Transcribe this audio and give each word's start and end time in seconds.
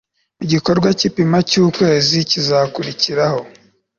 mu 0.37 0.45
gikorwa 0.51 0.89
cy'ipima 0.99 1.37
cy'ukwezi 1.49 2.17
kuzakurikiraho 2.29 3.41